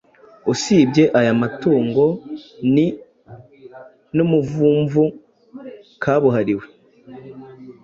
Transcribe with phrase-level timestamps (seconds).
[0.51, 2.05] Usibye aya matungo,
[2.73, 2.87] ni
[4.15, 5.03] n’umuvumvu
[6.01, 6.65] kabuhariwe.